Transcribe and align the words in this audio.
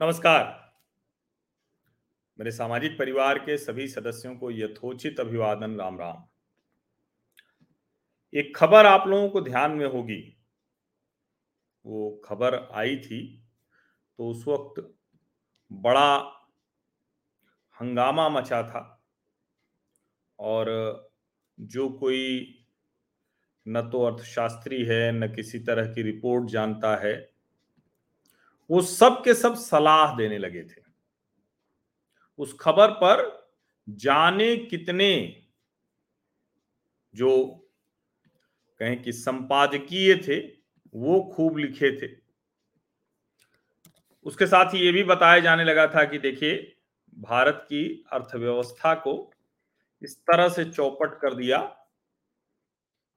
नमस्कार। 0.00 0.42
मेरे 2.38 2.50
सामाजिक 2.50 2.92
परिवार 2.98 3.38
के 3.38 3.56
सभी 3.58 3.86
सदस्यों 3.88 4.34
को 4.36 4.50
यथोचित 4.50 5.20
अभिवादन 5.20 5.74
राम 5.76 5.98
राम 5.98 6.22
एक 8.32 8.54
खबर 8.56 8.86
आप 8.86 9.06
लोगों 9.08 9.28
को 9.28 9.40
ध्यान 9.40 9.70
में 9.70 9.86
होगी। 9.86 10.20
वो 11.84 12.10
खबर 12.24 12.56
आई 12.74 12.96
थी 12.96 13.20
तो 14.18 14.28
उस 14.30 14.44
वक्त 14.48 14.80
बड़ा 15.70 16.16
हंगामा 17.76 18.28
मचा 18.28 18.62
था 18.62 18.82
और 20.38 20.70
जो 21.58 21.88
कोई 21.88 22.54
न 23.66 23.82
तो 23.90 24.04
अर्थशास्त्री 24.06 24.84
है, 24.84 25.10
न 25.12 25.32
किसी 25.34 25.58
तरह 25.60 25.92
की 25.94 26.02
रिपोर्ट 26.02 26.48
जानता 26.50 26.96
है 26.96 27.37
वो 28.70 28.82
सब 28.82 29.22
के 29.24 29.34
सब 29.34 29.54
सलाह 29.54 30.16
देने 30.16 30.38
लगे 30.38 30.62
थे। 30.62 30.82
उस 32.38 32.56
खबर 32.60 32.90
पर 32.90 33.48
जाने 33.88 34.56
कितने 34.56 35.10
जो 37.14 37.46
कहें 38.80 39.02
कि 39.02 39.12
संपादकीय 39.12 40.14
थे, 40.16 40.38
वो 40.94 41.20
खूब 41.36 41.56
लिखे 41.56 41.90
थे। 41.92 42.10
उसके 44.26 44.46
साथ 44.46 44.74
ही 44.74 44.78
ये 44.78 44.92
भी 44.92 45.02
बताया 45.04 45.38
जाने 45.38 45.64
लगा 45.64 45.86
था 45.86 46.04
कि 46.04 46.18
देखिए, 46.18 46.76
भारत 47.18 47.66
की 47.68 48.04
अर्थव्यवस्था 48.12 48.94
को 48.94 49.32
इस 50.02 50.16
तरह 50.20 50.48
से 50.48 50.64
चौपट 50.64 51.18
कर 51.20 51.34
दिया, 51.34 51.58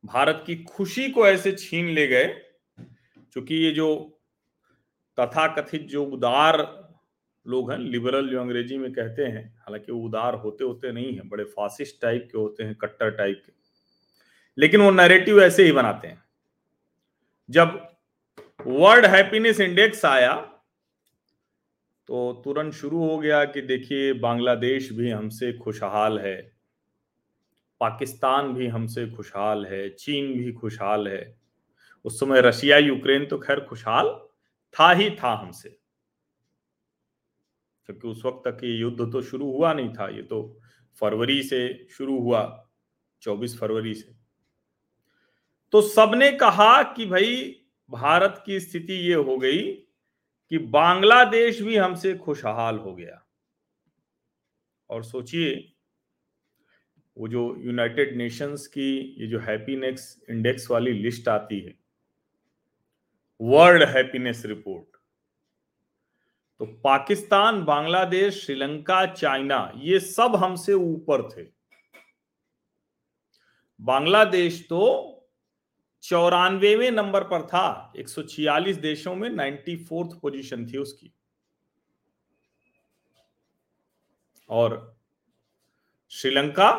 भारत 0.03 0.43
की 0.47 0.55
खुशी 0.63 1.09
को 1.09 1.27
ऐसे 1.27 1.51
छीन 1.51 1.89
ले 1.89 2.07
गए 2.07 2.27
क्योंकि 3.33 3.55
ये 3.55 3.71
जो 3.71 3.87
तथाकथित 5.21 5.81
जो 5.81 6.03
उदार 6.05 6.57
लोग 7.47 7.71
हैं 7.71 7.77
लिबरल 7.79 8.29
जो 8.29 8.41
अंग्रेज़ी 8.41 8.77
में 8.77 8.91
कहते 8.93 9.23
हैं, 9.23 9.57
हालाँकि 9.59 9.91
वो 9.91 10.01
उदार 10.01 10.35
होते 10.35 10.63
होते 10.63 10.91
नहीं 10.91 11.13
है, 11.15 11.27
बड़े 11.27 11.43
फासिस्ट 11.43 12.01
टाइप 12.01 12.27
के 12.31 12.37
होते 12.37 12.63
हैं, 12.63 12.75
कट्टर 12.75 13.11
टाइप 13.11 13.41
के। 13.45 13.53
लेकिन 14.57 14.81
वो 14.81 14.91
नैरेटिव 14.91 15.41
ऐसे 15.41 15.63
ही 15.63 15.71
बनाते 15.71 16.07
हैं। 16.07 16.23
जब 17.49 17.87
वर्ल्ड 18.67 19.05
हैप्पीनेस 19.05 19.59
इंडेक्स 19.59 20.05
आया 20.05 20.33
तो 22.07 22.41
तुरंत 22.45 22.73
शुरू 22.73 23.03
हो 23.05 23.17
गया 23.17 23.43
कि 23.45 23.61
देखिए, 23.61 24.13
बांग्लादेश 24.13 24.91
भी 24.91 25.09
हमसे 25.09 25.51
खुशहाल 25.53 26.19
है, 26.19 26.51
पाकिस्तान 27.79 28.53
भी 28.53 28.67
हमसे 28.67 29.07
खुशहाल 29.07 29.65
है, 29.65 29.89
चीन 29.89 30.33
भी 30.33 30.51
खुशहाल 30.51 31.07
है। 31.07 31.39
उस 32.05 32.19
समय 32.19 32.41
रशिया, 32.41 32.77
यूक्रेन 32.77 33.25
तो 33.25 33.37
खैर 33.37 33.59
खुशहाल 33.59 34.07
था 34.79 34.91
ही 34.91 35.09
था 35.09 35.33
हमसे। 35.33 35.69
क्योंकि 37.85 38.07
उस 38.07 38.25
वक्त 38.25 38.47
तक 38.47 38.63
ये 38.63 38.71
युद्ध 38.71 39.11
तो 39.11 39.21
शुरू 39.21 39.51
हुआ 39.51 39.73
नहीं 39.73 39.93
था, 39.93 40.09
ये 40.09 40.23
तो 40.23 40.61
फरवरी 40.99 41.43
से 41.43 41.87
शुरू 41.91 42.19
हुआ 42.19 42.69
24 43.21 43.59
फरवरी 43.59 43.93
से। 43.93 44.15
तो 45.71 45.81
सबने 45.81 46.31
कहा 46.31 46.83
कि 46.83 47.05
भाई, 47.05 47.61
भारत 47.89 48.43
की 48.45 48.59
स्थिति 48.59 48.93
ये 48.93 49.13
हो 49.13 49.37
गई 49.37 49.73
कि 50.49 50.57
बांग्लादेश 50.57 51.61
भी 51.61 51.75
हमसे 51.75 52.13
खुशहाल 52.13 52.77
हो 52.77 52.95
गया। 52.95 53.27
और 54.89 55.03
सोचिए, 55.03 55.73
वो 57.17 57.27
जो 57.27 57.55
यूनाइटेड 57.57 58.17
नेशंस 58.17 58.67
की 58.67 59.15
ये 59.17 59.27
जो 59.27 59.39
हैप्पीनेस 59.39 60.21
इंडेक्स 60.29 60.71
वाली 60.71 60.91
लिस्ट 60.91 61.27
आती 61.27 61.59
है 61.59 61.80
वर्ल्ड 63.41 63.83
हैप्पीनेस 63.83 64.45
रिपोर्ट 64.45 64.97
तो 66.59 66.65
पाकिस्तान, 66.65 67.63
बांग्लादेश, 67.65 68.45
श्रीलंका, 68.45 69.05
चाइना, 69.05 69.71
ये 69.75 69.99
सब 69.99 70.35
हमसे 70.35 70.73
ऊपर 70.73 71.21
थे। 71.29 71.43
बांग्लादेश 73.81 74.65
तो 74.69 74.81
चौरानवेवे 76.03 76.91
नंबर 76.91 77.23
पर 77.23 77.47
था 77.47 77.93
146 77.95 78.77
देशों 78.77 79.15
में 79.15 79.29
94th 79.29 80.13
पोजीशन 80.19 80.65
थी 80.67 80.77
उसकी। 80.77 81.13
और 84.49 84.97
श्रीलंका 86.09 86.69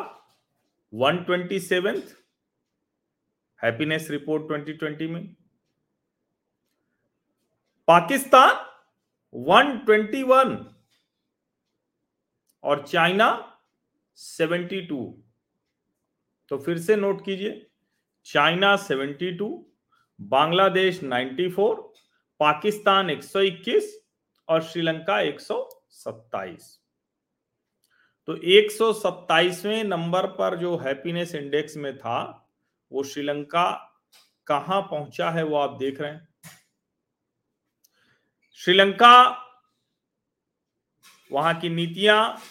127th 0.93 2.15
हैप्पीनेस 3.63 4.09
रिपोर्ट 4.11 4.43
2020 4.43 5.07
में। 5.07 5.35
पाकिस्तान 7.87 8.51
121 9.35 10.57
और 12.63 12.85
चाइना 12.87 13.27
72 14.17 15.01
तो 16.51 16.57
फिर 16.57 16.77
से 16.77 16.95
नोट 16.95 17.25
कीजिए। 17.25 17.65
चाइना 18.25 18.75
72 18.79 19.49
बांग्लादेश 20.19 20.99
94 21.03 21.75
पाकिस्तान 22.39 23.09
121 23.09 23.91
और 24.47 24.61
श्रीलंका 24.63 25.19
127 25.21 26.79
तो 28.27 28.35
127वें 28.35 29.83
नंबर 29.83 30.25
पर 30.33 30.55
जो 30.57 30.75
हैप्पीनेस 30.77 31.35
इंडेक्स 31.35 31.75
में 31.77 31.97
था, 31.97 32.49
वो 32.91 33.03
श्रीलंका 33.03 33.71
कहाँ 34.47 34.81
पहुँचा 34.81 35.29
है 35.31 35.43
वो 35.43 35.57
आप 35.57 35.77
देख 35.79 36.01
रहे 36.01 36.11
हैं। 36.11 36.32
श्रीलंका, 38.55 39.39
वहाँ 41.31 41.59
की 41.59 41.69
नीतियाँ, 41.69 42.41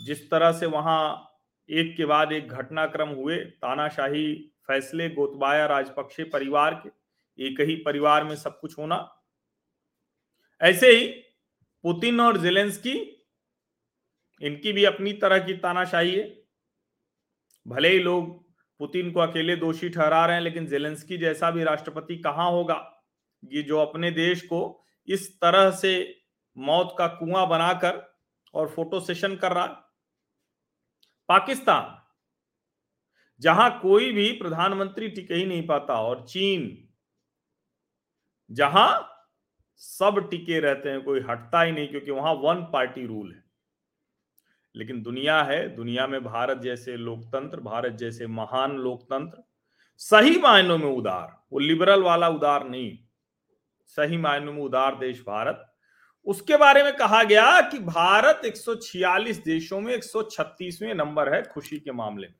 जिस 0.00 0.30
तरह 0.30 0.52
से 0.52 0.66
वहाँ 0.66 1.30
एक 1.70 1.96
के 1.96 2.04
बाद 2.04 2.32
एक 2.32 2.48
घटनाक्रम 2.48 3.08
हुए, 3.08 3.36
तानाशाही 3.36 4.52
फैसले, 4.66 5.08
गोतबाया 5.10 5.66
राजपक्षे 5.66 6.24
परिवार 6.24 6.74
के, 6.74 6.88
एक 7.46 7.60
ही 7.60 7.76
परिवार 7.76 8.24
में 8.24 8.36
सब 8.36 8.60
कुछ 8.60 8.78
होना। 8.78 9.24
ऐसे 10.60 10.88
ही 10.88 11.08
पुतिन 11.82 12.20
और 12.20 12.36
जेलेंस्की, 12.36 13.26
इनकी 14.42 14.72
भी 14.72 14.84
अपनी 14.84 15.12
तरह 15.12 15.38
की 15.38 15.54
तानाशाही 15.54 16.14
है। 16.14 16.42
भले 17.68 17.88
ही 17.88 17.98
लोग 17.98 18.44
पुतिन 18.78 19.12
को 19.12 19.20
अकेले 19.20 19.56
दोषी 19.56 19.88
ठहरा 19.88 20.26
रहे 20.26 20.36
हैं, 20.36 20.42
लेकिन 20.42 20.66
जेलेंस्की 20.66 21.18
जैसा 21.18 21.50
भी 21.50 21.64
राष्ट्रपति 21.64 22.16
कहाँ 22.16 22.50
होगा? 22.50 23.04
ये 23.44 23.62
जो 23.62 23.78
अपने 23.78 24.10
देश 24.10 24.42
को 24.42 24.80
इस 25.08 25.40
तरह 25.40 25.70
से 25.70 26.22
मौत 26.56 26.94
का 26.98 27.06
कुआँ 27.06 27.48
बनाकर 27.48 28.16
और 28.54 28.68
फ़ोटो 28.68 29.00
सेशन 29.00 29.36
कर 29.36 29.52
रहा 29.52 29.64
है। 29.64 29.74
पाकिस्तान, 31.28 32.02
जहाँ 33.40 33.80
कोई 33.80 34.12
भी 34.12 34.32
प्रधानमंत्री 34.32 35.08
टिक 35.08 35.32
ही 35.32 35.44
नहीं 35.44 35.66
पाता, 35.66 35.94
और 35.94 36.26
चीन, 36.26 36.88
जहाँ 38.50 39.10
सब 39.76 40.28
टिके 40.30 40.60
रहते 40.60 40.90
हैं, 40.90 41.02
कोई 41.02 41.20
हटता 41.20 41.62
ही 41.62 41.72
नहीं, 41.72 41.88
क्योंकि 41.88 42.10
वहाँ 42.10 42.34
वन 42.34 42.62
पार्टी 42.72 43.06
रूल 43.06 43.32
है। 43.32 43.44
लेकिन 44.76 45.02
दुनिया 45.02 45.42
है, 45.42 45.76
दुनिया 45.76 46.06
में 46.06 46.24
भारत 46.24 46.58
जैसे 46.58 46.96
लोकतंत्र, 46.96 47.60
भारत 47.60 47.92
जैसे 47.92 48.26
महान 48.26 48.76
लोकतंत्र, 48.76 49.42
सही 49.96 50.38
मायनों 50.38 50.78
में 50.78 50.90
उदार, 50.90 51.42
वो 51.52 51.58
लिबरल 51.58 52.02
वाला 52.02 52.28
उदार 52.28 52.68
नहीं। 52.68 52.98
सही 53.86 54.16
मायनों 54.16 54.52
में 54.52 54.62
उदार 54.62 54.94
देश 54.94 55.20
भारत। 55.20 55.70
उसके 56.24 56.56
बारे 56.56 56.82
में 56.82 56.96
कहा 56.96 57.22
गया 57.22 57.60
कि 57.60 57.78
भारत 57.78 58.42
146 58.44 59.44
देशों 59.44 59.80
में 59.80 59.94
136वें 59.94 60.94
नंबर 60.94 61.34
है 61.34 61.42
खुशी 61.42 61.78
के 61.78 61.92
मामले 61.92 62.26
में। 62.26 62.34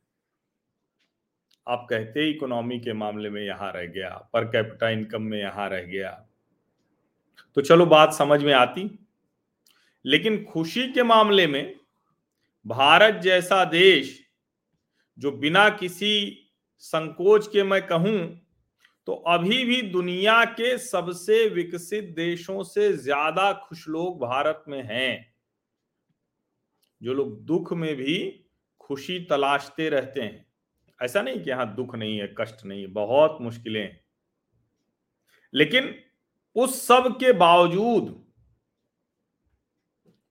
आप 1.69 1.87
कहते 1.91 2.31
इकोनॉमी 2.31 2.81
के 2.81 2.93
मामले 2.93 3.31
में 3.31 3.43
यहाँ 3.43 3.73
रह 3.73 3.87
गया, 3.87 4.31
पर 4.33 4.45
कैपिटा 4.45 4.89
इनकम 4.89 5.23
में 5.23 5.39
यहाँ 5.39 5.69
रह 5.69 5.83
गया। 5.83 6.27
तो 7.55 7.61
चलो 7.61 7.87
बात 7.87 8.13
समझ 8.13 8.45
में 8.45 8.53
आती। 8.53 8.99
लेकिन 10.07 10.45
खुशी 10.45 10.93
के 10.93 11.03
मामले 11.03 11.47
में 11.47 11.81
भारत 12.67 13.15
जैसा 13.15 13.65
देश, 13.65 14.27
जो 15.19 15.33
बिना 15.33 15.69
किसी 15.69 16.41
संकोच 16.79 17.47
के 17.47 17.63
मैं 17.63 17.87
कहूँ 17.87 18.44
तो 19.09 19.13
अभी 19.13 19.65
भी 19.65 19.81
दुनिया 19.83 20.45
के 20.45 20.77
सबसे 20.79 21.49
विकसित 21.49 22.05
देशों 22.17 22.63
से 22.63 22.93
ज़्यादा 22.93 23.53
खुश 23.65 23.89
लोग 23.89 24.19
भारत 24.21 24.65
में 24.69 24.83
हैं। 24.83 25.35
जो 27.01 27.15
लोग 27.15 27.45
दुख 27.45 27.73
में 27.73 27.95
भी 27.97 28.17
खुशी 28.81 29.19
तलाशते 29.21 29.89
रहते 29.89 30.21
हैं। 30.21 30.47
ऐसा 31.01 31.23
नहीं 31.23 31.43
कि 31.43 31.51
यहाँ 31.51 31.75
दुख 31.75 31.95
नहीं 31.95 32.19
है, 32.19 32.35
कष्ट 32.41 32.65
नहीं 32.65 32.81
है, 32.81 32.87
बहुत 32.87 33.39
मुश्किलें 33.41 33.97
लेकिन 35.53 35.95
उस 36.57 36.81
सब 36.87 37.07
के 37.21 37.33
बावजूद, 37.33 38.07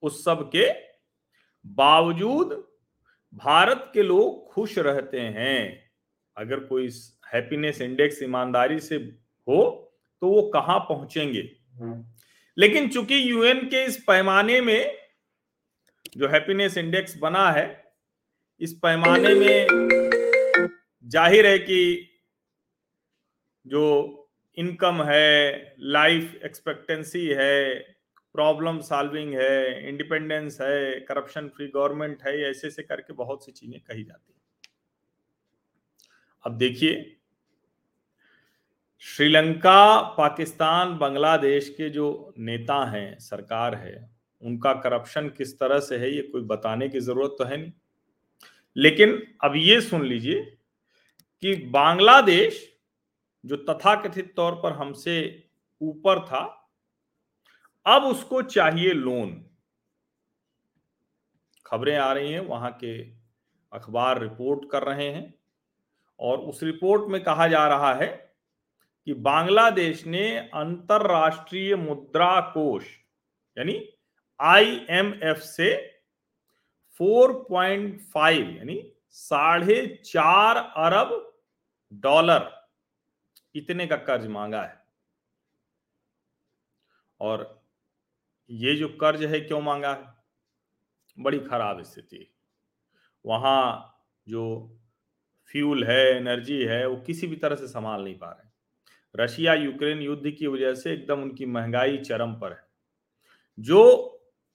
उस 0.04 0.24
सब 0.24 0.50
के 0.56 0.68
बावजूद 1.66 2.52
भारत 3.34 3.90
के 3.94 4.04
लोग 4.04 4.52
खुश 4.54 4.78
रहते 4.78 5.19
हैं। 5.19 5.92
अगर 6.38 6.60
कोई 6.60 6.90
हैप्पीनेस 7.33 7.81
इंडेक्स 7.81 8.21
ईमानदारी 8.24 8.80
से 8.80 8.95
हो 9.47 9.63
तो 10.21 10.27
वो 10.27 10.41
कहाँ 10.50 10.80
पहुँचेंगे? 10.80 11.41
लेकिन 12.57 12.89
चूँकि 12.89 13.31
यूएन 13.31 13.59
के 13.68 13.83
इस 13.85 13.97
पैमाने 13.97 14.62
में 14.62 14.97
जो 16.18 16.27
हैप्पीनेस 16.27 16.77
इंडेक्स 16.77 17.18
बना 17.18 17.51
है 17.51 17.94
इस 18.62 18.74
पैमाने 18.74 19.33
में 19.33 19.68
ज़ाहिर 21.06 21.47
है 21.47 21.57
कि 21.59 22.09
जो 23.65 23.83
इनकम 24.57 25.03
है 25.03 25.75
लाइफ 25.80 26.35
एक्सपेक्टेंसी 26.45 27.25
है 27.27 27.74
प्रॉब्लम 28.35 28.80
सॉल्विंग 28.80 29.33
है 29.33 29.89
इंडिपेंडेंस 29.89 30.57
है 30.62 31.00
करप्शन 31.00 31.47
फ्री 31.47 31.68
गवर्नमेंट 31.68 32.24
है 32.27 32.39
ऐसे 32.41 32.68
ऐसे 32.68 32.83
करके 32.83 33.13
बहुत 33.13 33.45
सी 33.45 33.51
चीज़ें 33.51 33.80
कही 33.80 34.03
जाती 34.03 34.33
है। 34.33 34.41
अब 36.45 36.57
देखिए 36.57 37.19
श्रीलंका, 39.06 40.02
पाकिस्तान, 40.02 40.98
बांग्लादेश 40.98 41.70
के 41.70 41.90
जो 41.90 42.34
नेता 42.38 42.86
हैं, 42.86 43.20
सरकार 43.20 43.76
है, 43.76 44.10
उनका 44.42 44.74
करप्शन 44.74 45.30
किस 45.30 45.60
तरह 45.60 45.80
से 45.80 45.98
है, 45.98 46.16
ये 46.16 46.22
कोई 46.22 46.42
बताने 46.42 46.90
की 46.90 47.00
ज़रूरत 47.00 47.36
तो 47.38 47.44
है 47.44 47.58
नहीं। 47.58 47.72
लेकिन 48.78 49.38
अब 49.44 49.56
ये 49.56 49.82
सुन 49.82 50.06
लीजिए 50.06 50.42
कि 51.42 51.56
बांग्लादेश 51.56 52.80
जो 53.46 53.56
तथाकथित 53.56 54.34
तौर 54.36 54.56
पर 54.56 54.72
हमसे 54.72 55.48
ऊपर 55.82 56.20
था, 56.20 56.72
अब 57.86 58.04
उसको 58.04 58.42
चाहिए 58.42 58.94
लोन। 58.94 59.46
खबरें 61.66 61.98
आ 61.98 62.14
रही 62.14 62.34
हैं, 62.34 62.40
वहाँ 62.40 62.72
के 62.72 63.02
अखबार 63.74 64.22
रिपोर्ट 64.22 64.70
कर 64.72 64.84
रहे 64.84 65.10
हैं 65.10 65.34
और 66.20 66.38
उस 66.38 66.64
रिपोर्ट 66.64 67.12
में 67.12 67.24
कहा 67.24 67.48
जा 67.48 67.68
रहा 67.68 67.94
है 67.94 68.23
कि 69.06 69.14
बांग्लादेश 69.14 70.06
ने 70.06 70.38
अंतरराष्ट्रीय 70.38 71.76
मुद्रा 71.76 72.42
कोष 72.42 72.86
यानी 73.58 73.90
आईएमएफ 74.42 75.38
से 75.38 76.00
4.5 77.02 78.58
यानी 78.58 78.94
साढ़े 79.10 80.02
चार 80.06 80.58
अरब 80.58 81.34
डॉलर 81.94 82.68
इतने 83.56 83.88
का 83.88 83.96
कर्ज 83.96 84.28
मांगा 84.28 84.64
है। 84.64 84.86
और 87.20 87.64
ये 88.50 88.76
जो 88.76 88.88
कर्ज 88.88 89.24
है, 89.24 89.40
क्यों 89.42 89.62
मांगा 89.62 89.94
है? 89.94 90.14
बड़ी 91.20 91.40
खराब 91.40 91.82
स्थिति। 91.82 92.34
वहाँ 93.26 93.90
जो 94.28 94.76
फ्यूल 95.46 95.84
है, 95.84 96.18
एनर्जी 96.18 96.64
है, 96.64 96.88
वो 96.88 96.96
किसी 96.96 97.28
भी 97.28 97.36
तरह 97.36 97.56
से 97.56 97.68
संभाल 97.68 98.04
नहीं 98.04 98.18
पा 98.18 98.32
रहे 98.32 98.53
रशिया 99.15 99.54
यूक्रेन 99.54 100.01
युद्ध 100.01 100.30
की 100.30 100.48
वजह 100.48 100.74
से 100.74 100.94
एकदम 100.94 101.21
उनकी 101.21 101.45
महँगाई 101.48 101.98
चरम 102.00 102.33
पर 102.33 102.51
है। 102.51 102.63
जो 103.57 104.10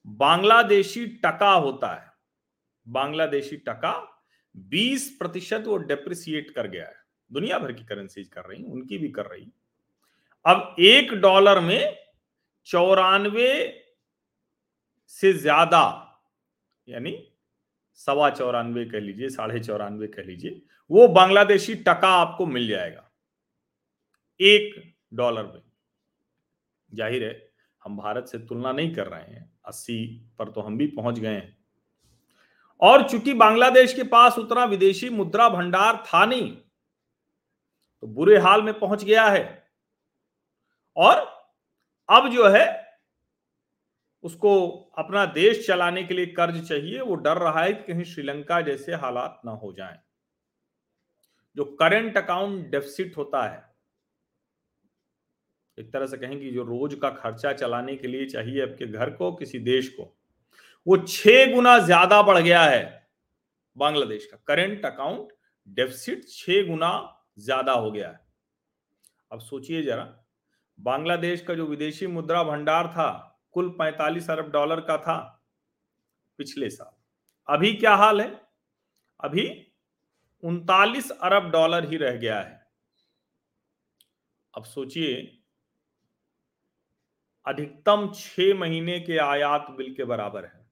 बांग्लादेशी 0.05 1.05
टका 1.25 1.51
होता 1.51 1.93
है, 1.93 2.11
बांग्लादेशी 2.87 3.57
टका 3.59 3.93
20 4.71 5.09
प्रतिशत 5.19 5.63
वो 5.67 5.77
डेप्रिसिएट 5.79 6.51
कर 6.51 6.67
गया 6.67 6.85
है। 6.85 6.95
दुनिया 7.31 7.59
भर 7.59 7.71
की 7.73 7.83
करेंसीज 7.85 8.27
कर 8.27 8.45
रही 8.45 8.63
उनकी 8.63 8.97
भी 8.97 9.09
कर 9.09 9.25
रही 9.25 9.51
अब 10.45 10.75
एक 10.79 11.13
डॉलर 11.13 11.59
में 11.59 11.97
चौरानवे 12.67 13.51
से 15.13 15.33
ज़्यादा, 15.33 15.81
यानी 16.87 17.17
सवा 17.99 18.29
चौरानवे 18.29 18.85
कह 18.85 18.99
लीजिए, 18.99 19.29
साढ़े 19.29 19.59
चौरानवे 19.59 20.07
कह 20.07 20.23
लीजिए, 20.23 20.61
वो 20.91 21.07
बांग्लादेशी 21.07 21.75
टका 21.77 22.07
आपको 22.15 22.45
मिल 22.45 22.67
जाएगा। 22.67 23.08
एक 24.39 24.81
डॉलर 25.13 25.43
में 25.43 25.61
ज़ाहिर 26.91 27.23
है, 27.23 27.49
हम 27.81 27.97
भारत 27.97 28.27
से 28.27 28.37
तुलना 28.39 28.71
नहीं 28.71 28.93
कर 28.95 29.07
रहे 29.07 29.33
हैं, 29.33 29.51
अस्सी 29.65 30.05
पर 30.39 30.49
तो 30.51 30.61
हम 30.61 30.77
भी 30.77 30.87
पहुँच 30.89 31.19
गए 31.19 31.29
हैं। 31.29 31.57
और 32.81 33.07
चूँकि 33.09 33.33
बांग्लादेश 33.35 33.93
के 33.93 34.03
पास 34.05 34.37
उतना 34.37 34.63
विदेशी 34.65 35.09
मुद्रा 35.09 35.47
भंडार 35.49 36.03
था 36.07 36.25
नहीं 36.25 36.51
तो 38.03 38.07
बुरे 38.07 38.37
हाल 38.39 38.61
में 38.61 38.73
पहुँच 38.79 39.03
गया 39.03 39.25
है। 39.25 39.43
और 40.97 41.17
अब 42.09 42.29
जो 42.29 42.47
है, 42.47 42.67
उसको 44.23 44.67
अपना 44.97 45.25
देश 45.27 45.65
चलाने 45.67 46.03
के 46.03 46.13
लिए 46.13 46.25
कर्ज 46.27 46.67
चाहिए, 46.67 46.99
वो 46.99 47.15
डर 47.15 47.37
रहा 47.37 47.63
है 47.63 47.73
कि 47.73 47.93
कहीं 47.93 48.03
श्रीलंका 48.03 48.61
जैसे 48.61 48.93
हालात 48.95 49.41
ना 49.45 49.51
हो 49.53 49.71
जाएँ। 49.73 49.97
जो 51.57 51.65
करंट 51.75 52.17
अकाउंट 52.17 52.65
डेफिसिट 52.71 53.17
होता 53.17 53.43
है 53.43 53.68
एक 55.79 55.91
तरह 55.93 56.05
से 56.05 56.17
कहेंगे 56.17 56.51
जो 56.51 56.63
रोज 56.63 56.95
का 57.01 57.09
खर्चा 57.11 57.53
चलाने 57.53 57.95
के 57.95 58.07
लिए 58.07 58.25
चाहिए 58.25 58.61
आपके 58.63 58.85
घर 58.85 59.09
को, 59.09 59.31
किसी 59.31 59.59
देश 59.61 59.89
को, 59.89 60.03
वो 60.87 60.97
छह 60.99 61.53
गुना 61.53 61.77
ज़्यादा 61.79 62.21
बढ़ 62.21 62.37
गया 62.37 62.63
है 62.63 63.07
बांग्लादेश 63.77 64.25
का। 64.25 64.37
करंट 64.47 64.85
अकाउंट 64.85 65.31
डेफिसिट 65.67 66.27
छह 66.29 66.67
गुना 66.67 66.91
ज़्यादा 67.39 67.73
हो 67.73 67.91
गया 67.91 68.09
है। 68.09 68.19
अब 69.31 69.39
सोचिए 69.39 69.81
जरा, 69.83 70.03
बांग्लादेश 70.79 71.41
का 71.41 71.53
जो 71.55 71.65
विदेशी 71.65 72.07
मुद्रा 72.07 72.43
भंडार 72.43 72.87
था, 72.87 73.09
कुल 73.51 73.69
45 73.79 74.29
अरब 74.29 74.51
डॉलर 74.51 74.79
का 74.81 74.97
था 74.97 75.17
पिछले 76.39 76.69
साल। 76.69 76.95
अभी 77.47 77.73
क्या 77.73 77.95
हाल 77.95 78.21
है? 78.21 78.29
अभी 79.19 79.49
उनतालीस 80.43 81.09
अरब 81.11 81.49
डॉलर 81.51 81.89
ही 81.89 81.97
रह 81.97 82.15
गया 82.17 82.39
है। 82.39 82.57
अब 84.53 84.63
सोचिए 84.65 85.15
अधिकतम 87.49 88.11
छह 88.15 88.55
महीने 88.55 88.99
के 88.99 89.17
आयात 89.17 89.67
बिल 89.69 89.93
के 89.93 90.03
बराबर 90.03 90.45
है। 90.45 90.71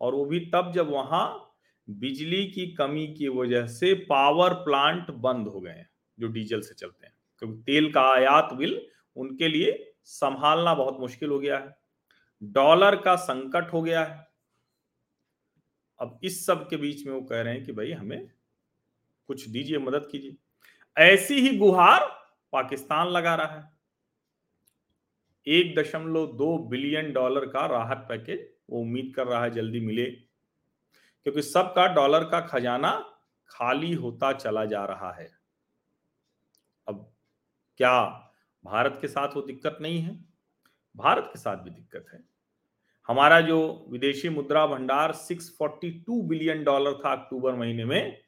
और 0.00 0.14
वो 0.14 0.24
भी 0.24 0.40
तब 0.40 0.72
जब 0.74 0.90
वहाँ 0.90 1.54
बिजली 1.90 2.46
की 2.46 2.66
कमी 2.66 3.14
की 3.14 3.28
वजह 3.28 3.66
से 3.66 3.94
पावर 3.94 4.54
प्लांट 4.54 5.10
बंद 5.10 5.48
हो 5.48 5.60
गए 5.60 5.70
हैं, 5.70 5.90
जो 6.20 6.28
डीजल 6.28 6.60
से 6.60 6.74
चलते 6.74 7.06
हैं। 7.06 7.14
क्योंकि 7.38 7.62
तेल 7.62 7.92
का 7.92 8.02
आयात 8.02 8.48
बिल 8.52 8.86
उनके 9.16 9.48
लिए 9.48 9.92
संभालना 10.04 10.74
बहुत 10.74 11.00
मुश्किल 11.00 11.28
हो 11.28 11.38
गया 11.38 11.58
है। 11.58 11.78
डॉलर 12.42 12.96
का 12.96 13.16
संकट 13.16 13.72
हो 13.72 13.82
गया 13.82 14.04
है। 14.04 14.28
अब 16.00 16.20
इस 16.22 16.46
सब 16.46 16.68
के 16.68 16.76
बीच 16.76 17.06
में 17.06 17.14
वो 17.14 17.20
कह 17.20 17.40
रहे 17.40 17.54
हैं 17.54 17.64
कि 17.64 17.72
भाई 17.72 17.92
हमें 17.92 18.30
कुछ 19.26 19.48
दीजिए, 19.48 19.78
मदद 19.78 20.08
कीजिए। 20.12 20.36
ऐसी 20.98 21.34
ही 21.34 21.56
गुहार 21.56 22.00
पाकिस्तान 22.52 23.08
लगा 23.08 23.34
रहा 23.34 23.46
है। 23.46 23.75
एक 25.48 25.74
दशमलव 25.74 26.26
दो 26.26 26.58
बिलियन 26.58 27.12
डॉलर 27.12 27.46
का 27.46 27.66
राहत 27.66 28.06
पैकेज 28.08 28.52
वो 28.70 28.80
उम्मीद 28.80 29.12
कर 29.16 29.26
रहा 29.26 29.44
है 29.44 29.50
जल्दी 29.50 29.80
मिले। 29.80 30.06
क्योंकि 31.22 31.42
सबका 31.42 31.94
डॉलर 31.94 32.24
का 32.24 32.40
खजाना 32.40 33.16
खाली 33.48 33.92
होता 33.92 34.32
चला 34.32 34.64
जा 34.64 34.84
रहा 34.84 35.12
है। 35.12 35.30
अब 36.88 37.12
क्या 37.76 38.04
भारत 38.64 38.98
के 39.00 39.08
साथ 39.08 39.28
वो 39.36 39.42
दिक्कत 39.42 39.78
नहीं 39.80 39.98
है? 39.98 40.24
भारत 40.96 41.24
के 41.26 41.38
साथ 41.38 41.56
भी 41.56 41.70
दिक्कत 41.70 42.06
है। 42.14 42.24
हमारा 43.06 43.40
जो 43.40 43.86
विदेशी 43.88 44.28
मुद्रा 44.28 44.66
भंडार 44.66 45.14
642 45.14 46.22
बिलियन 46.22 46.64
डॉलर 46.64 46.92
था 46.92 47.12
अक्टूबर 47.12 47.54
महीने 47.54 47.84
में, 47.84 48.22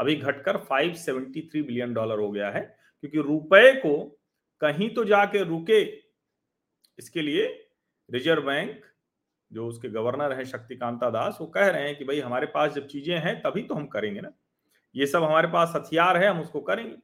अभी 0.00 0.16
घटकर 0.16 0.56
573 0.56 1.62
बिलियन 1.62 1.94
डॉलर 1.94 2.18
हो 2.18 2.30
गया 2.30 2.50
है। 2.50 2.78
क्योंकि 3.00 3.18
रुपए 3.18 3.72
को 3.72 4.20
कहीं 4.60 4.90
तो 4.90 5.04
जाके 5.04 5.44
रुके 5.44 6.07
इसके 6.98 7.22
लिए 7.22 7.46
रिज़र्व 8.08 8.42
बैंक, 8.42 8.80
जो 9.50 9.66
उसके 9.66 9.88
गवर्नर 9.88 10.32
है 10.32 10.44
शक्तिकांता 10.44 11.10
दास, 11.10 11.38
वो 11.40 11.46
कह 11.46 11.66
रहे 11.66 11.82
हैं 11.82 11.96
कि 11.98 12.04
भाई 12.04 12.20
हमारे 12.20 12.46
पास 12.46 12.72
जब 12.72 12.86
चीज़ें 12.86 13.16
हैं, 13.16 13.40
तभी 13.42 13.62
तो 13.62 13.74
हम 13.74 13.86
करेंगे 13.86 14.20
ना। 14.20 14.32
ये 14.94 15.06
सब 15.06 15.22
हमारे 15.22 15.48
पास 15.48 15.72
हथियार 15.76 16.16
है, 16.16 16.28
हम 16.28 16.40
उसको 16.40 16.60
करेंगे। 16.60 16.96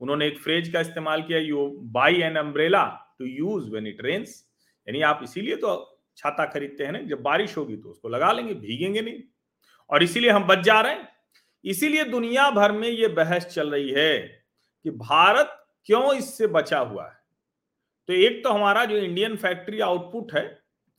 उन्होंने 0.00 0.26
एक 0.26 0.38
फ्रेज 0.38 0.72
का 0.72 0.80
इस्तेमाल 0.80 1.22
किया 1.22 1.38
you 1.38 1.66
buy 1.92 2.20
an 2.22 2.36
umbrella 2.36 2.84
to 3.18 3.24
use 3.24 3.70
when 3.70 3.86
it 3.86 4.00
rains 4.00 4.44
यानी 4.86 5.02
आप 5.02 5.20
इसीलिए 5.24 5.56
तो 5.56 5.72
छाता 6.16 6.44
खरीदते 6.46 6.84
हैं 6.84 6.92
ना, 6.92 6.98
जब 7.00 7.22
बारिश 7.22 7.56
होगी 7.56 7.76
तो 7.76 7.88
उसको 7.88 8.08
लगा 8.08 8.32
लेंगे, 8.32 8.54
भीगेंगे 8.54 9.00
नहीं। 9.02 9.22
और 9.90 10.02
इसीलिए 10.02 10.30
हम 10.30 10.46
बच 10.46 10.58
जा 10.58 10.80
रहे 10.80 10.94
हैं। 10.94 11.08
इसीलिए 11.64 12.04
दुनिया 12.04 12.50
भर 12.50 12.72
में 12.72 12.88
ये 12.88 13.08
बहस 13.10 13.46
चल 13.46 13.70
रही 13.70 13.90
है 13.90 14.18
कि 14.84 14.90
भारत 14.90 15.56
क्यों 15.86 16.14
इससे 16.14 16.46
बचा 16.48 16.78
हुआ 16.78 17.06
है? 17.06 17.18
तो 18.10 18.14
एक 18.14 18.42
तो 18.44 18.50
हमारा 18.50 18.84
जो 18.84 18.96
इंडियन 18.98 19.36
फैक्ट्री 19.36 19.80
आउटपुट 19.80 20.32
है, 20.34 20.42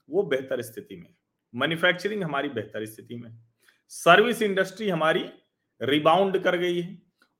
वो 0.08 0.22
बेहतर 0.24 0.60
स्थिति 0.62 0.96
में 0.96 1.08
मैन्युफैक्चरिंग 1.54 2.22
हमारी 2.22 2.48
बेहतर 2.48 2.84
स्थिति 2.86 3.16
में 3.16 3.30
सर्विस 3.92 4.40
इंडस्ट्री 4.42 4.88
हमारी 4.88 5.24
रिबाउंड 5.80 6.38
कर 6.38 6.56
गई 6.56 6.80
है। 6.80 6.96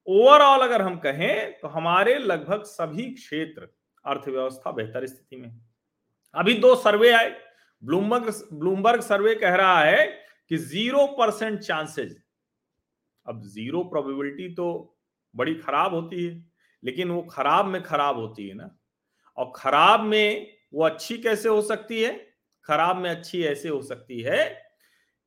ओवरऑल 0.06 0.66
अगर 0.66 0.82
हम 0.82 0.96
कहें 0.98 1.52
तो 1.60 1.68
हमारे 1.68 2.18
लगभग 2.18 2.62
सभी 2.64 3.04
क्षेत्र 3.12 3.68
अर्थव्यवस्था 4.04 4.72
बेहतर 4.72 5.06
स्थिति 5.06 5.36
में 5.36 5.48
अभी 6.34 6.54
दो 6.56 6.74
सर्वे 6.76 7.12
आए। 7.12 7.30
ब्लूमबर्ग 7.82 8.30
ब्लूमबर्ग 8.52 9.00
सर्वे 9.00 9.34
कह 9.36 9.54
रहा 9.54 9.80
है 9.80 10.06
कि 10.50 10.56
ज़ीरो 10.58 11.06
परसेंट 11.18 11.58
चांसेज 11.60 12.14
अब 13.26 13.42
ज़ीरो 13.46 13.82
प्रोबेबिलिटी 13.86 14.52
तो 14.54 14.68
बड़ी 15.34 15.54
खराब 15.56 15.94
होती 15.94 16.24
है, 16.24 16.44
लेकिन 16.82 17.10
वो 17.10 17.22
खराब 17.32 17.66
में 17.66 17.82
खराब 17.82 18.18
होती 18.18 18.48
है 18.48 18.54
ना। 18.54 18.70
और 19.36 19.52
खराब 19.56 20.00
में 20.00 20.56
वो 20.74 20.84
अच्छी 20.84 21.18
कैसे 21.18 21.48
हो 21.48 21.62
सकती 21.62 22.02
है? 22.02 22.34
खराब 22.64 22.96
में 22.96 23.10
अच्छी 23.10 23.44
ऐसे 23.44 23.68
हो 23.68 23.82
सकती 23.82 24.20
है 24.20 24.72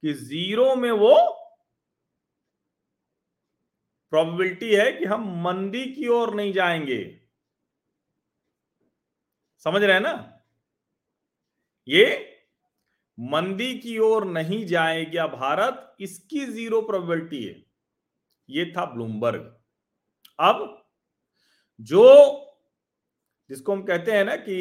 कि 0.02 0.14
ज़ीरो 0.14 0.76
में 0.76 0.92
वो 0.92 1.42
प्रोबेबिलिटी 4.12 4.76
है 4.76 4.92
कि 4.92 5.06
हम 5.06 5.44
मंदी 5.44 5.86
की 5.86 6.08
ओर 6.08 6.36
नहीं 6.36 6.54
जाएँगे। 6.54 7.22
समझ 9.58 9.84
रहे 9.84 9.94
हैं 9.94 10.02
ना? 10.02 10.42
ये 11.88 12.38
मंदी 13.20 13.80
की 13.80 13.98
ओर 13.98 14.26
नहीं 14.26 14.66
जाएगा 14.66 15.28
भारत, 15.28 15.96
इसकी 16.00 16.46
ज़ीरो 16.46 16.82
प्रोबेबिलिटी 16.82 17.44
है। 17.46 17.66
ये 18.50 18.74
था 18.78 18.86
ब्लूमबर्ग। 18.86 19.62
अब 20.40 20.88
जो 21.80 22.45
जिसको 23.50 23.74
हम 23.74 23.84
कहते 23.84 24.12
हैं 24.12 24.24
ना 24.25 24.36
कि 24.36 24.58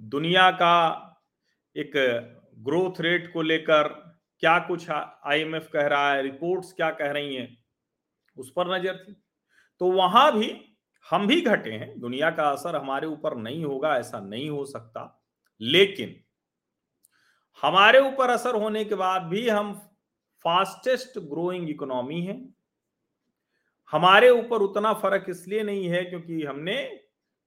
दुनिया 0.00 0.50
का 0.52 0.74
एक 1.76 1.92
ग्रोथ 2.58 3.00
रेट 3.00 3.32
को 3.32 3.42
लेकर 3.42 3.88
क्या 4.42 4.58
कुछ 4.58 4.88
आईएमएफ 4.90 5.68
कह 5.72 5.86
रहा 5.86 6.12
है 6.12 6.22
रिपोर्ट्स 6.22 6.72
क्या 6.72 6.90
कह 6.90 7.10
रही 7.10 7.34
हैं, 7.34 7.56
उस 8.36 8.52
पर 8.56 8.74
नज़र 8.74 8.96
थी। 8.98 9.14
तो 9.80 9.90
वहाँ 9.92 10.32
भी 10.32 10.50
हम 11.06 11.26
भी 11.26 11.40
घटे 11.40 11.70
हैं, 11.70 11.98
दुनिया 12.00 12.30
का 12.30 12.48
असर 12.50 12.76
हमारे 12.76 13.06
ऊपर 13.06 13.36
नहीं 13.36 13.64
होगा, 13.64 13.96
ऐसा 13.96 14.20
नहीं 14.20 14.48
हो 14.50 14.64
सकता। 14.64 15.22
लेकिन 15.60 16.14
हमारे 17.62 18.00
ऊपर 18.00 18.30
असर 18.30 18.54
होने 18.54 18.84
के 18.84 18.94
बाद 18.94 19.22
भी 19.22 19.48
हम 19.48 19.72
फास्टेस्ट 20.44 21.18
ग्रोइंग 21.18 21.70
इकोनॉमी 21.70 22.20
है। 22.22 22.36
हमारे 23.92 24.30
ऊपर 24.30 24.62
उतना 24.62 24.92
फ़र्क 24.94 25.26
इसलिए 25.28 25.62
नहीं 25.62 25.88
है 25.88 26.04
क्योंकि 26.04 26.42
हमने 26.42 26.76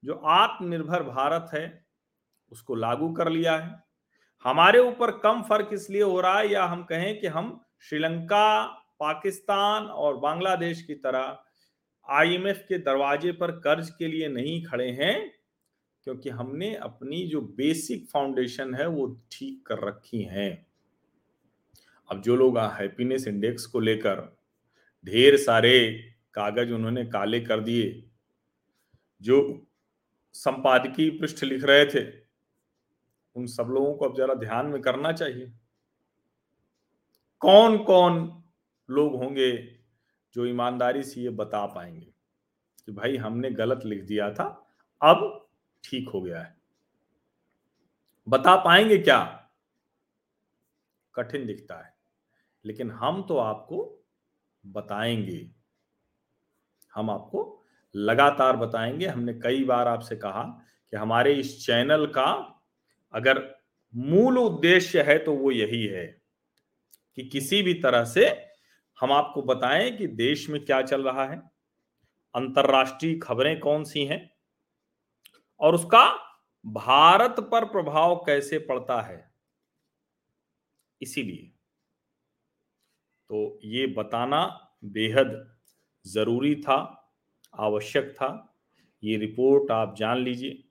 जो 0.06 0.14
आत्मनिर्भर 0.14 1.02
भारत 1.04 1.50
है, 1.54 1.84
उसको 2.52 2.74
लागू 2.74 3.12
कर 3.12 3.28
लिया 3.30 3.56
है। 3.56 3.84
हमारे 4.44 4.78
ऊपर 4.80 5.10
कम 5.18 5.42
फ़र्क 5.42 5.70
इसलिए 5.72 6.02
हो 6.02 6.20
रहा 6.20 6.38
है 6.38 6.50
या 6.52 6.64
हम 6.64 6.82
कहें 6.84 7.18
कि 7.20 7.26
हम 7.28 7.60
श्रीलंका, 7.82 8.64
पाकिस्तान 9.00 9.84
और 9.84 10.16
बांग्लादेश 10.16 10.82
की 10.82 10.94
तरह 10.96 11.38
आईएमएफ 12.08 12.64
के 12.68 12.78
दरवाजे 12.80 13.32
पर 13.32 13.50
कर्ज 13.60 13.90
के 13.90 14.06
लिए 14.06 14.28
नहीं 14.28 14.62
खड़े 14.64 14.88
हैं, 14.92 15.30
क्योंकि 16.06 16.30
हमने 16.30 16.74
अपनी 16.76 17.26
जो 17.26 17.40
बेसिक 17.56 18.08
फाउंडेशन 18.10 18.74
है 18.74 18.86
वो 18.88 19.06
ठीक 19.32 19.66
कर 19.66 19.86
रखी 19.88 20.22
है। 20.24 20.50
अब 22.10 22.20
जो 22.22 22.36
लोग 22.36 22.58
हैप्पीनेस 22.58 23.26
इंडेक्स 23.28 23.66
को 23.66 23.80
लेकर 23.80 24.20
ढेर 25.04 25.36
सारे 25.36 25.78
कागज़ 26.34 26.72
उन्होंने 26.72 27.04
काले 27.06 27.40
कर 27.40 27.60
दिए, 27.60 28.02
जो 29.20 29.65
संपादकीय 30.36 31.10
पृष्ठ 31.10 31.42
लिख 31.44 31.64
रहे 31.64 31.84
थे। 31.86 32.04
उन 33.36 33.46
सब 33.46 33.68
लोगों 33.70 33.94
को 33.94 34.04
अब 34.04 34.16
जरा 34.16 34.34
ध्यान 34.34 34.66
में 34.66 34.80
करना 34.82 35.12
चाहिए। 35.12 35.52
कौन 37.42 37.76
कौन 37.84 38.42
लोग 38.88 39.14
होंगे 39.14 39.52
जो 40.34 40.46
ईमानदारी 40.46 41.02
से 41.02 41.20
ये 41.20 41.30
बता 41.30 41.64
पाएँगे 41.66 42.06
कि 42.86 42.92
भाई 42.92 43.16
हमने 43.16 43.50
गलत 43.50 43.84
लिख 43.84 44.02
दिया 44.04 44.30
था, 44.32 44.44
अब 45.02 45.48
ठीक 45.84 46.08
हो 46.08 46.20
गया 46.22 46.40
है। 46.42 46.54
बता 48.26 48.56
पाएँगे 48.56 48.98
क्या? 48.98 49.22
कठिन 51.14 51.46
दिखता 51.46 51.74
है, 51.76 51.94
लेकिन 52.64 52.90
हम 52.90 53.22
तो 53.22 53.36
आपको 53.36 53.78
बताएँगे। 54.64 55.50
हम 56.94 57.10
आपको 57.10 57.42
लगातार 57.96 58.56
बताएँगे। 58.56 59.06
हमने 59.06 59.34
कई 59.34 59.64
बार 59.64 59.88
आपसे 59.88 60.16
कहा 60.16 60.42
कि 60.92 60.96
हमारे 60.96 61.32
इस 61.34 61.66
चैनल 61.66 62.06
का 62.08 62.26
अगर 63.14 63.42
मूल 63.94 64.38
उद्देश्य 64.38 65.02
है 65.02 65.18
तो 65.18 65.34
वो 65.34 65.50
यही 65.50 65.84
है 65.86 66.06
कि 67.18 67.22
किसी 67.24 67.62
भी 67.62 67.74
तरह 67.74 68.04
से 68.04 68.26
हम 68.98 69.12
आपको 69.12 69.42
बताएँ 69.42 69.90
कि 69.98 70.06
देश 70.06 70.48
में 70.50 70.64
क्या 70.64 70.80
चल 70.82 71.02
रहा 71.02 71.24
है, 71.24 71.36
अंतरराष्ट्रीय 72.34 73.18
खबरें 73.22 73.58
कौन 73.60 73.84
सी 73.84 74.04
हैं 74.04 74.20
और 75.60 75.74
उसका 75.74 76.06
भारत 76.64 77.40
पर 77.52 77.64
प्रभाव 77.64 78.16
कैसे 78.16 78.58
पड़ता 78.60 79.00
है। 79.02 79.24
इसीलिए 81.00 81.52
तो 83.30 83.58
ये 83.64 83.86
बताना 83.86 84.44
बेहद 84.84 85.32
ज़रूरी 86.06 86.54
था। 86.56 86.76
आवश्यक 87.58 88.12
था। 88.12 88.56
ये 89.02 89.16
रिपोर्ट 89.16 89.70
आप 89.70 89.94
जान 89.98 90.18
लीजिए। 90.18 90.62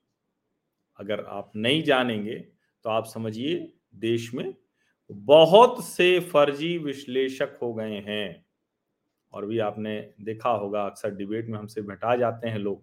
अगर 0.98 1.24
आप 1.24 1.52
नहीं 1.56 1.82
जानेंगे 1.82 2.36
तो 2.84 2.90
आप 2.90 3.06
समझिए 3.06 3.72
देश 3.96 4.34
में 4.34 4.54
बहुत 5.10 5.84
से 5.84 6.20
फर्जी 6.20 6.76
विश्लेषक 6.78 7.58
हो 7.62 7.74
गए 7.74 8.00
हैं। 8.00 8.44
और 9.32 9.46
भी 9.46 9.58
आपने 9.58 10.12
देखा 10.20 10.50
होगा, 10.50 10.86
अक्सर 10.86 11.10
डिबेट 11.10 11.48
में 11.48 11.58
हमसे 11.58 11.82
भेटा 11.82 12.16
जाते 12.16 12.48
हैं 12.48 12.58
लोग। 12.58 12.82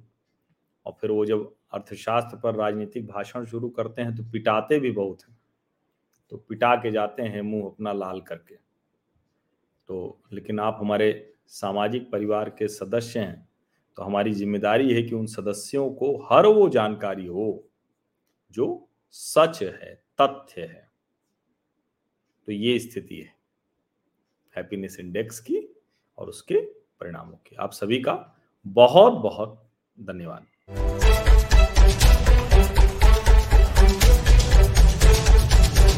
और 0.86 0.98
फिर 1.02 1.12
वो 1.12 1.26
जब 1.26 1.54
अर्थशास्त्र 1.74 2.38
पर 2.38 2.56
राजनीतिक 2.56 3.08
भाषण 3.08 3.46
शुरू 3.46 3.70
करते 3.70 4.02
हैं 4.02 4.16
तो 4.16 4.24
पिटाते 4.24 4.80
भी 4.80 4.92
बहुत 4.92 5.24
हैं। 5.30 5.38
तो 6.30 6.38
पिटा 6.38 6.76
के 6.76 6.92
जाते 6.92 7.24
हैं 7.24 7.42
मुँह 7.42 7.66
अपना 7.66 7.94
लाल 7.94 8.22
करके। 8.22 8.56
तो 9.88 10.22
लेकिन 10.34 10.60
आप 10.60 10.78
हमारे 10.80 11.34
सामाजिक 11.48 12.12
परिवार 12.12 12.50
के 12.50 12.68
सदस्य 12.68 13.20
हैं 13.20 13.50
तो 13.98 14.04
हमारी 14.04 14.34
ज़िम्मेदारी 14.34 14.94
है 14.94 15.04
कि 15.04 15.16
उन 15.16 15.26
सदस्यों 15.26 15.90
को 15.90 16.28
हर 16.32 16.46
वो 16.46 16.70
जानकारी 16.70 17.26
हो 17.26 17.64
जो 18.52 18.88
सच 19.12 19.64
है, 19.64 20.04
तथ्य 20.22 20.62
है। 20.62 20.92
तो 22.46 22.52
ये 22.52 22.80
स्थिति 22.80 23.16
है। 23.16 23.36
हैप्पीनेस 24.58 24.98
इंडेक्स 25.00 25.40
की 25.40 25.68
और 26.18 26.30
उसके 26.30 26.62
परिणामों 27.00 27.38
की। 27.38 27.56
आप 27.56 27.72
सभी 27.72 28.02
का 28.02 28.36
बहुत 28.68 29.14
बहुत 29.14 29.70
धन्यवाद। 30.00 30.48